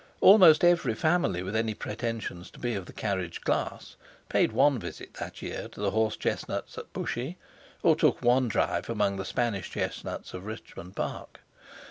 [0.19, 3.97] Almost every family with any pretensions to be of the carriage class
[4.29, 7.37] paid one visit that year to the horse chestnuts at Bushey,
[7.83, 11.41] or took one drive amongst the Spanish chestnuts of Richmond Park.